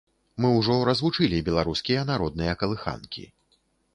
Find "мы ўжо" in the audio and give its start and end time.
0.43-0.77